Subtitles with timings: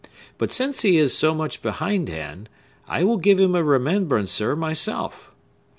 [0.39, 2.49] But since he is so much behindhand,
[2.87, 5.29] I will give him a remembrancer myself!"